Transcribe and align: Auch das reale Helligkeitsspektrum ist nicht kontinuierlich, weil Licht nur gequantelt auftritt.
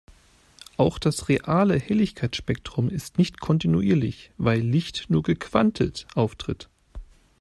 Auch 0.77 0.97
das 0.97 1.29
reale 1.29 1.77
Helligkeitsspektrum 1.77 2.89
ist 2.89 3.19
nicht 3.19 3.39
kontinuierlich, 3.39 4.31
weil 4.39 4.59
Licht 4.61 5.11
nur 5.11 5.21
gequantelt 5.21 6.07
auftritt. 6.15 6.69